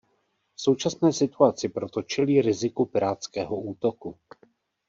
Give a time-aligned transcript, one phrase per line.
[0.55, 4.19] V současné situaci proto čelí riziku pirátského útoku.